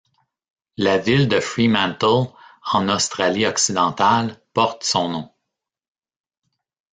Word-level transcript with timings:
La 0.77 0.97
ville 0.97 1.27
de 1.27 1.39
Fremantle 1.39 2.31
en 2.71 2.89
Australie-Occidentale, 2.89 4.41
porte 4.51 4.83
son 4.83 5.09
nom. 5.09 5.29